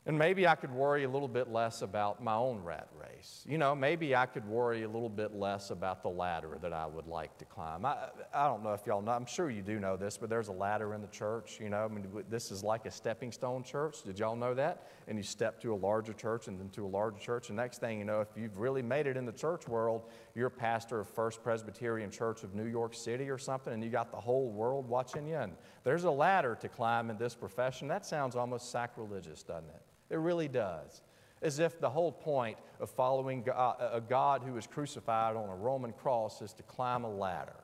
[0.06, 3.44] And maybe I could worry a little bit less about my own rat race.
[3.46, 6.86] You know, maybe I could worry a little bit less about the ladder that I
[6.86, 7.84] would like to climb.
[7.84, 10.48] I, I don't know if y'all know, I'm sure you do know this, but there's
[10.48, 11.58] a ladder in the church.
[11.60, 14.02] You know, I mean, this is like a stepping stone church.
[14.02, 14.88] Did y'all know that?
[15.06, 17.50] And you step to a larger church and then to a larger church.
[17.50, 20.48] And next thing you know, if you've really made it in the church world, you're
[20.48, 24.20] pastor of First Presbyterian Church of New York City or something, and you got the
[24.20, 25.36] whole world watching you.
[25.36, 25.52] And
[25.84, 27.88] there's a ladder to climb in this profession.
[27.88, 29.82] That sounds almost sacrilegious, doesn't it?
[30.10, 31.02] It really does.
[31.42, 35.48] As if the whole point of following God, uh, a God who was crucified on
[35.48, 37.56] a Roman cross is to climb a ladder.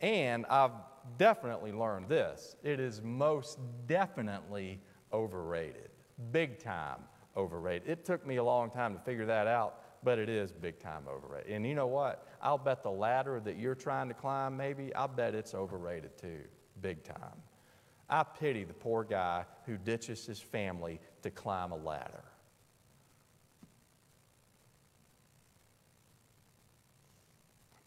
[0.00, 0.72] And I've
[1.18, 4.80] definitely learned this it is most definitely
[5.12, 5.90] overrated.
[6.32, 7.00] Big time
[7.36, 7.88] overrated.
[7.88, 11.02] It took me a long time to figure that out, but it is big time
[11.12, 11.50] overrated.
[11.50, 12.28] And you know what?
[12.40, 16.42] I'll bet the ladder that you're trying to climb, maybe, I'll bet it's overrated too.
[16.80, 17.42] Big time.
[18.08, 22.22] I pity the poor guy who ditches his family to climb a ladder.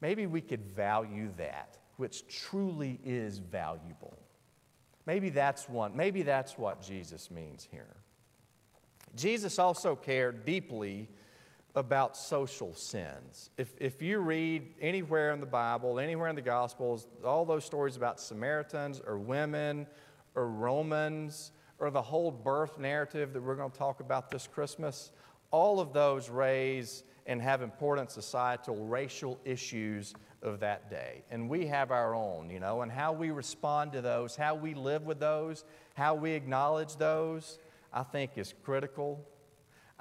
[0.02, 4.20] Maybe we could value that, which truly is valuable.
[5.06, 7.96] Maybe that's one, maybe that's what Jesus means here.
[9.16, 11.08] Jesus also cared deeply
[11.80, 13.50] about social sins.
[13.58, 17.96] If, if you read anywhere in the Bible, anywhere in the Gospels, all those stories
[17.96, 19.88] about Samaritans or women
[20.36, 25.12] or Romans or the whole birth narrative that we're going to talk about this Christmas,
[25.52, 31.24] all of those raise and have important societal, racial issues of that day.
[31.32, 34.74] And we have our own, you know, and how we respond to those, how we
[34.74, 35.64] live with those,
[35.94, 37.58] how we acknowledge those,
[37.94, 39.26] I think is critical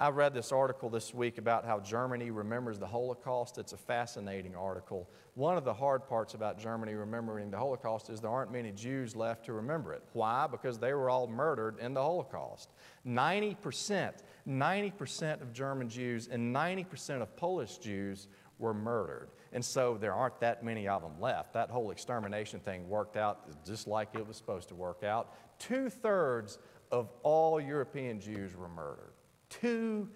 [0.01, 3.59] I read this article this week about how Germany remembers the Holocaust.
[3.59, 5.11] It's a fascinating article.
[5.35, 9.17] One of the hard parts about Germany remembering the Holocaust is there aren't many Jews
[9.17, 10.05] left to remember it.
[10.13, 10.47] Why?
[10.49, 12.71] Because they were all murdered in the Holocaust.
[13.05, 14.13] 90%,
[14.49, 18.29] 90% of German Jews and 90% of Polish Jews
[18.61, 19.31] were murdered.
[19.53, 21.55] And so there aren't that many of them left.
[21.55, 25.35] That whole extermination thing worked out just like it was supposed to work out.
[25.59, 26.61] Two thirds
[26.93, 29.11] of all European Jews were murdered.
[29.49, 30.09] Two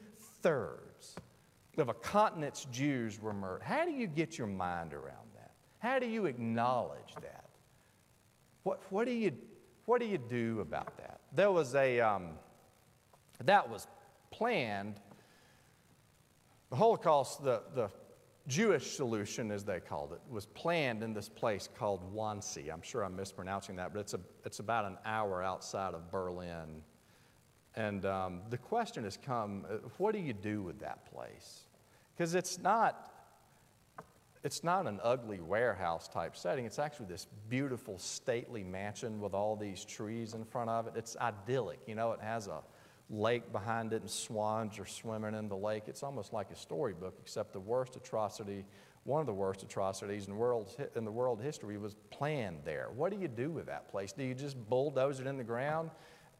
[0.43, 1.16] thirds
[1.78, 3.62] of a continent's Jews were murdered.
[3.62, 5.53] How do you get your mind around that?
[5.78, 7.49] How do you acknowledge that?
[8.62, 9.33] What, what, do, you,
[9.87, 11.20] what do you do about that?
[11.33, 12.30] There was a, um,
[13.45, 13.87] that was
[14.30, 15.01] planned.
[16.70, 17.91] The Holocaust, the, the
[18.47, 22.72] Jewish solution, as they called it, was planned in this place called Wannsee.
[22.72, 26.83] I'm sure I'm mispronouncing that, but it's, a, it's about an hour outside of Berlin
[27.75, 31.62] and um, the question has come uh, what do you do with that place?
[32.14, 33.09] Because it's not.
[34.45, 36.64] It's not an ugly warehouse type setting.
[36.64, 40.95] It's actually this beautiful, stately mansion with all these trees in front of it.
[40.97, 41.79] It's idyllic.
[41.87, 42.61] You know, it has a
[43.09, 45.85] lake behind it and swans are swimming in the lake.
[45.87, 48.64] It's almost like a storybook, except the worst atrocity,
[49.05, 52.89] one of the worst atrocities in, world, in the world history was planned there.
[52.95, 54.12] What do you do with that place?
[54.12, 55.91] Do you just bulldoze it in the ground?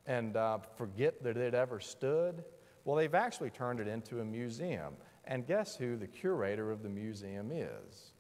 [0.07, 2.45] And uh, forget that it ever stood?
[2.85, 4.95] Well, they've actually turned it into a museum.
[5.25, 8.13] And guess who the curator of the museum is?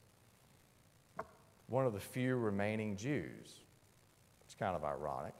[1.67, 3.61] One of the few remaining Jews.
[4.45, 5.35] It's kind of ironic.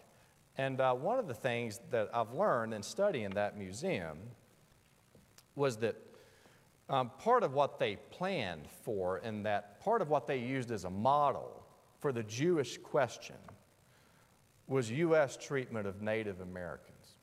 [0.57, 4.19] And uh, one of the things that I've learned in studying that museum
[5.55, 5.97] was that
[6.89, 10.85] um, part of what they planned for, and that part of what they used as
[10.85, 11.65] a model
[12.01, 13.37] for the Jewish question,
[14.73, 15.37] was U.S.
[15.37, 17.17] treatment of Native Americans.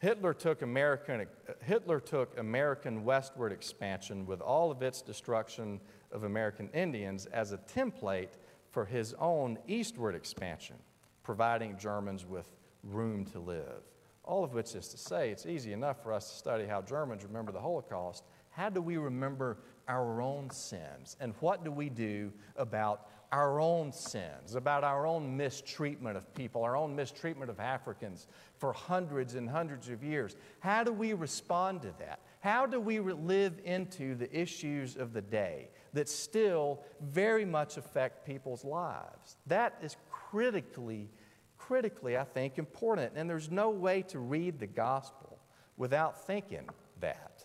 [0.00, 1.26] Hitler took, American,
[1.62, 5.80] Hitler took American westward expansion with all of its destruction
[6.12, 8.36] of American Indians as a template
[8.70, 10.76] for his own eastward expansion,
[11.22, 12.48] providing Germans with
[12.82, 13.82] room to live.
[14.24, 17.24] All of which is to say, it's easy enough for us to study how Germans
[17.24, 18.24] remember the Holocaust.
[18.50, 21.16] How do we remember our own sins?
[21.20, 26.62] And what do we do about our own sins, about our own mistreatment of people,
[26.62, 28.26] our own mistreatment of Africans
[28.56, 30.36] for hundreds and hundreds of years.
[30.60, 32.20] How do we respond to that?
[32.40, 38.24] How do we live into the issues of the day that still very much affect
[38.24, 39.36] people's lives?
[39.46, 41.10] That is critically,
[41.58, 43.12] critically, I think, important.
[43.14, 45.38] And there's no way to read the gospel
[45.76, 46.68] without thinking
[47.00, 47.44] that,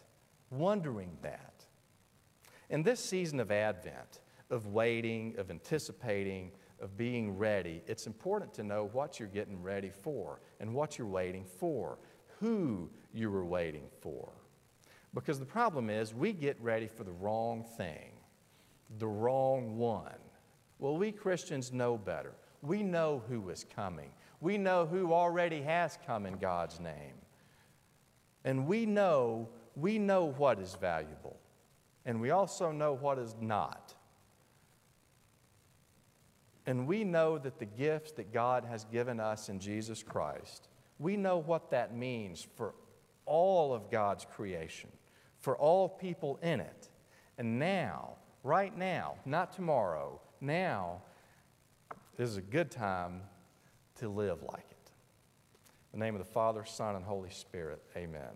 [0.50, 1.66] wondering that.
[2.70, 4.20] In this season of Advent,
[4.54, 9.90] of waiting, of anticipating, of being ready, it's important to know what you're getting ready
[9.90, 11.98] for and what you're waiting for,
[12.40, 14.30] who you were waiting for.
[15.16, 18.12] Because the problem is, we get ready for the wrong thing,
[19.00, 20.22] the wrong one.
[20.78, 22.34] Well, we Christians know better.
[22.62, 24.12] We know who is coming.
[24.40, 27.16] We know who already has come in God's name.
[28.44, 31.40] And we know, we know what is valuable.
[32.06, 33.96] And we also know what is not.
[36.66, 41.18] And we know that the gifts that God has given us in Jesus Christ, we
[41.18, 42.74] know what that means for
[43.26, 44.90] all of God's creation,
[45.40, 46.90] for all people in it.
[47.38, 51.02] And now, right now, not tomorrow, now
[52.18, 53.22] is a good time
[53.96, 54.92] to live like it.
[55.94, 58.32] In the name of the Father, Son, and Holy Spirit, amen.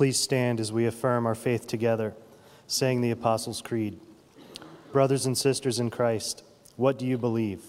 [0.00, 2.14] Please stand as we affirm our faith together,
[2.66, 4.00] saying the Apostles' Creed.
[4.92, 6.42] Brothers and sisters in Christ,
[6.76, 7.60] what do you believe?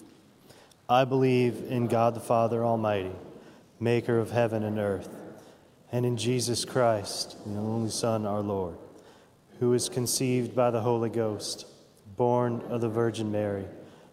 [0.88, 3.12] I believe in God the Father Almighty,
[3.82, 5.10] maker of heaven and earth,
[5.92, 8.78] and in Jesus Christ, the only Son, our Lord,
[9.60, 11.66] who was conceived by the Holy Ghost,
[12.16, 13.66] born of the Virgin Mary,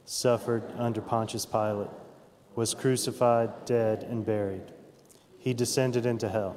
[0.07, 1.87] suffered under Pontius Pilate,
[2.57, 4.73] was crucified, dead, and buried.
[5.39, 6.57] He descended into hell.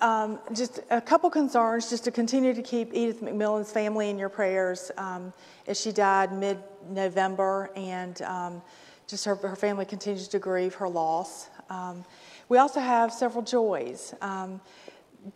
[0.00, 4.28] um, just a couple concerns just to continue to keep Edith McMillan's family in your
[4.28, 5.32] prayers um,
[5.66, 8.62] as she died mid November, and um,
[9.06, 11.48] just her, her, family continues to grieve her loss.
[11.68, 12.04] Um,
[12.48, 14.14] we also have several joys.
[14.20, 14.60] Um,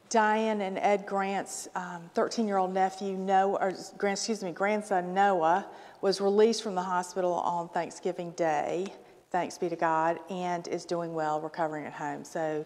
[0.09, 1.69] Diane and Ed Grant's
[2.15, 5.67] 13 um, year old nephew, Noah, or, excuse me, grandson Noah,
[6.01, 8.87] was released from the hospital on Thanksgiving Day,
[9.31, 12.25] thanks be to God, and is doing well, recovering at home.
[12.25, 12.65] So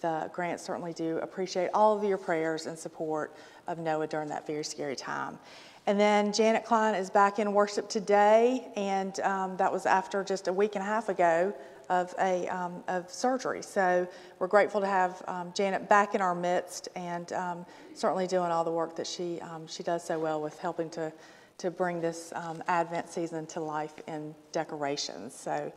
[0.00, 3.34] the grants certainly do appreciate all of your prayers and support
[3.66, 5.38] of Noah during that very scary time.
[5.86, 10.48] And then Janet Klein is back in worship today, and um, that was after just
[10.48, 11.54] a week and a half ago
[11.88, 13.62] of a um, of surgery.
[13.62, 14.06] So
[14.38, 18.62] we're grateful to have um, Janet back in our midst, and um, certainly doing all
[18.62, 21.12] the work that she um, she does so well with helping to
[21.58, 25.34] to bring this um, Advent season to life in decorations.
[25.34, 25.72] So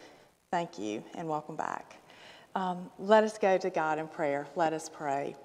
[0.52, 2.03] thank you and welcome back.
[2.56, 4.48] Um, let us go to God in prayer.
[4.56, 5.36] Let us pray.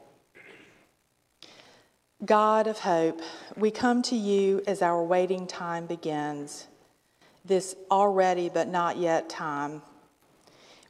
[2.22, 3.22] God of hope,
[3.56, 6.66] we come to you as our waiting time begins,
[7.44, 9.80] this already but not yet time.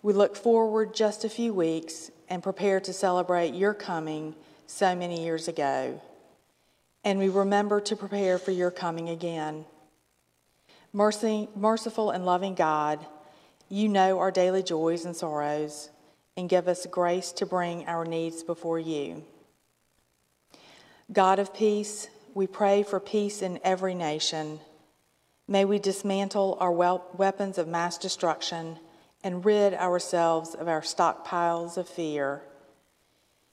[0.03, 4.35] We look forward just a few weeks and prepare to celebrate your coming
[4.67, 6.01] so many years ago.
[7.05, 9.67] And we remember to prepare for your coming again.
[10.93, 13.07] Mercy, merciful and loving God,
[13.69, 15.91] you know our daily joys and sorrows
[16.39, 19.25] and give us grace to bring our needs before you.
[21.13, 24.61] God of peace, we pray for peace in every nation.
[25.49, 28.79] May we dismantle our weapons of mass destruction
[29.25, 32.43] and rid ourselves of our stockpiles of fear.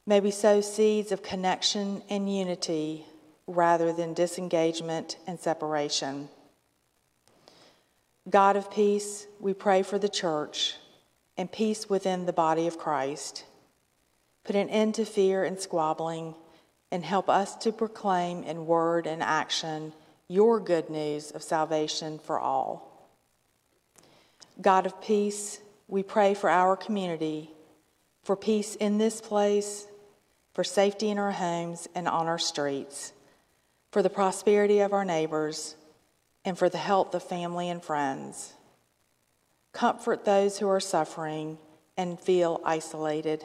[0.06, 3.04] May we sow seeds of connection and unity
[3.48, 6.30] rather than disengagement and separation.
[8.30, 10.76] God of peace, we pray for the church
[11.38, 13.46] and peace within the body of Christ.
[14.44, 16.36] Put an end to fear and squabbling
[16.92, 19.94] and help us to proclaim in word and action
[20.28, 22.92] your good news of salvation for all.
[24.62, 27.52] God of peace, we pray for our community,
[28.24, 29.88] for peace in this place,
[30.54, 33.12] for safety in our homes and on our streets,
[33.92, 35.76] for the prosperity of our neighbors,
[36.46, 38.55] and for the health of family and friends.
[39.76, 41.58] Comfort those who are suffering
[41.98, 43.44] and feel isolated.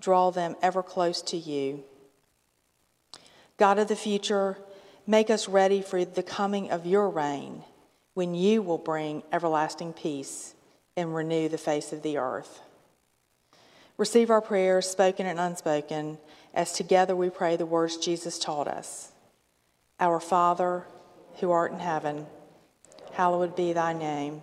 [0.00, 1.84] Draw them ever close to you.
[3.56, 4.58] God of the future,
[5.06, 7.62] make us ready for the coming of your reign
[8.14, 10.56] when you will bring everlasting peace
[10.96, 12.60] and renew the face of the earth.
[13.96, 16.18] Receive our prayers, spoken and unspoken,
[16.52, 19.12] as together we pray the words Jesus taught us
[20.00, 20.84] Our Father,
[21.36, 22.26] who art in heaven,
[23.12, 24.42] hallowed be thy name.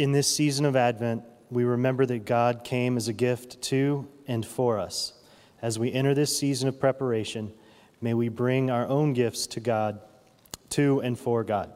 [0.00, 4.46] In this season of Advent, we remember that God came as a gift to and
[4.46, 5.12] for us.
[5.60, 7.52] As we enter this season of preparation,
[8.00, 10.00] may we bring our own gifts to God,
[10.70, 11.74] to and for God.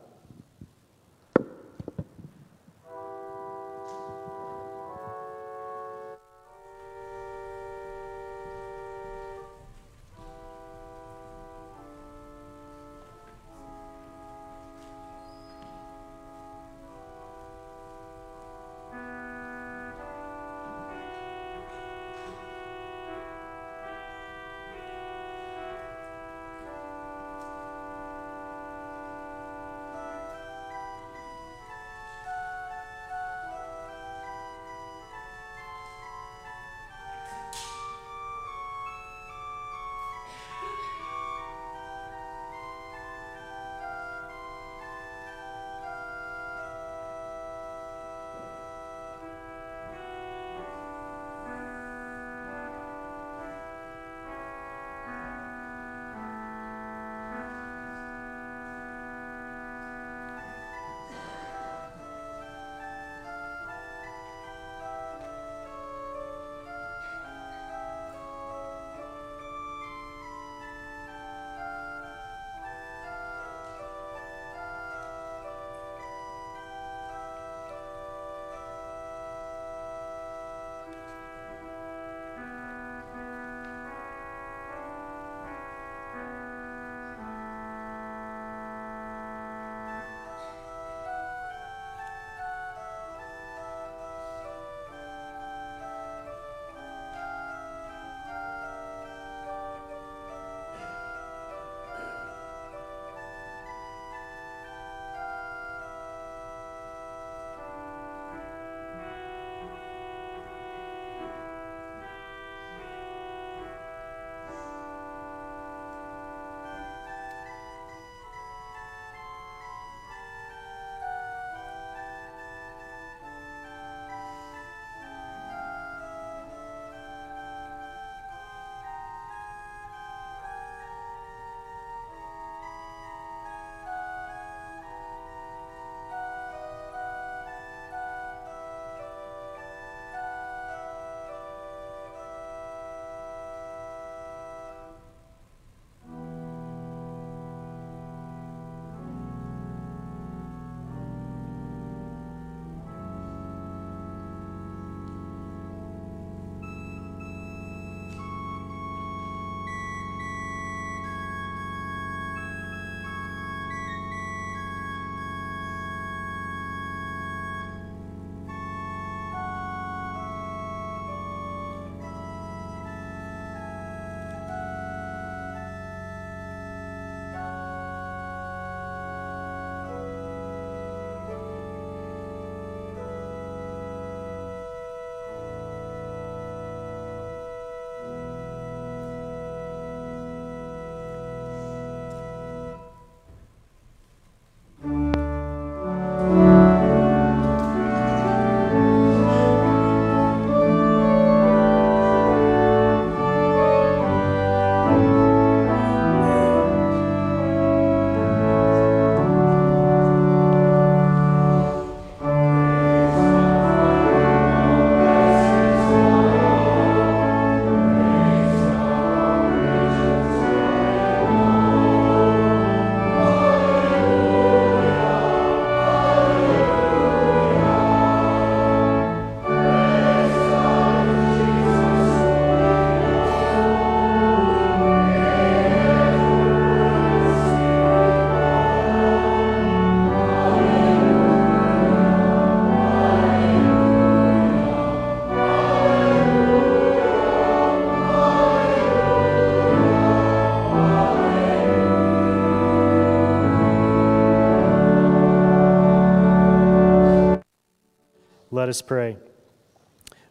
[258.75, 259.16] Us pray.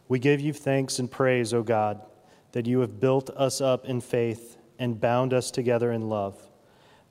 [0.06, 2.02] We give you thanks and praise, O God,
[2.52, 6.36] that you have built us up in faith and bound us together in love.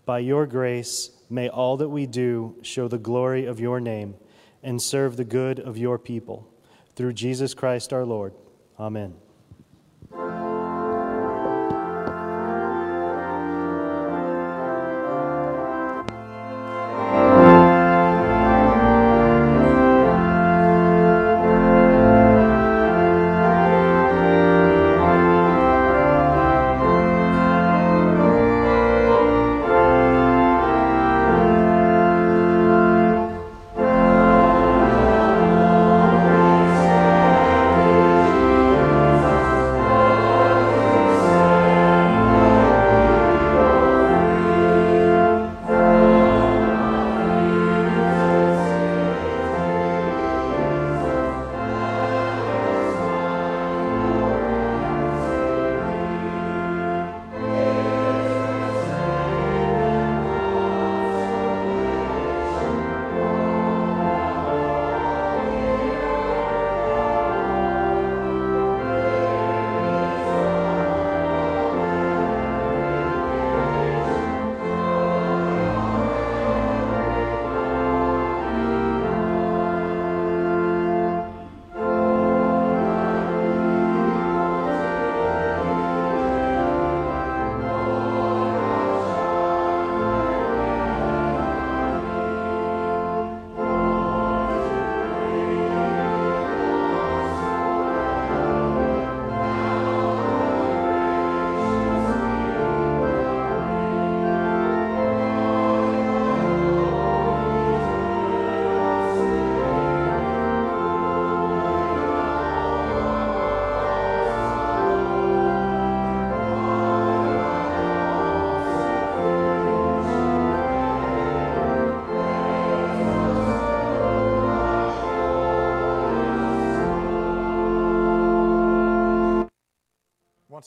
[0.06, 4.14] By your grace, may all that we do show the glory of your name
[4.62, 6.48] and serve the good of your people.
[6.96, 8.36] Through Jesus Christ our Lord.
[8.80, 9.16] Amen.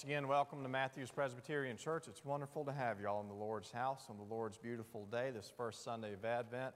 [0.06, 2.06] Again, welcome to Matthews Presbyterian Church.
[2.06, 5.32] It's wonderful to have you all in the Lord's house on the Lord's beautiful day,
[5.34, 6.72] this first Sunday of Advent.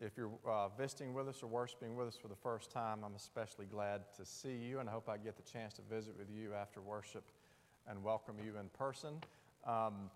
[0.00, 3.16] If you're uh, visiting with us or worshiping with us for the first time, I'm
[3.16, 6.28] especially glad to see you, and I hope I get the chance to visit with
[6.30, 7.24] you after worship
[7.88, 9.14] and welcome you in person.
[9.66, 10.08] Um,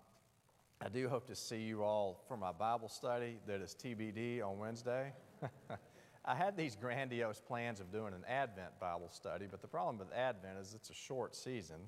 [0.79, 4.59] I do hope to see you all for my Bible study that is TBD on
[4.59, 5.11] Wednesday.
[6.25, 10.13] I had these grandiose plans of doing an Advent Bible study, but the problem with
[10.13, 11.81] Advent is it's a short season.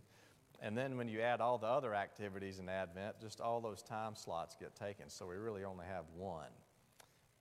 [0.59, 4.15] And then when you add all the other activities in Advent, just all those time
[4.15, 5.09] slots get taken.
[5.09, 6.49] So we really only have one.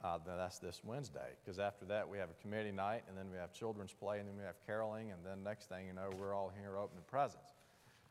[0.04, 3.38] Uh, that's this Wednesday, because after that we have a committee night, and then we
[3.38, 6.34] have children's play, and then we have caroling, and then next thing you know, we're
[6.34, 7.54] all here opening presents.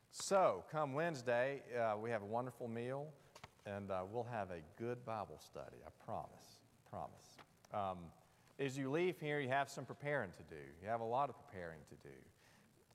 [0.10, 3.08] So come Wednesday, uh, we have a wonderful meal,
[3.68, 5.78] and uh, we'll have a good Bible study.
[5.86, 6.60] I promise.
[6.89, 7.38] Promise.
[7.74, 7.97] Um,
[8.60, 10.62] as you leave here, you have some preparing to do.
[10.82, 12.16] You have a lot of preparing to do.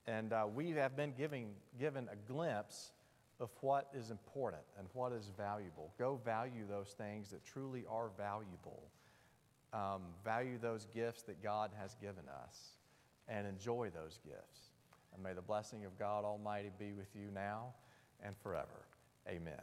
[0.07, 1.49] And uh, we have been giving,
[1.79, 2.91] given a glimpse
[3.39, 5.91] of what is important and what is valuable.
[5.97, 8.83] Go value those things that truly are valuable.
[9.73, 12.77] Um, value those gifts that God has given us
[13.27, 14.71] and enjoy those gifts.
[15.13, 17.73] And may the blessing of God Almighty be with you now
[18.23, 18.85] and forever.
[19.27, 19.55] Amen.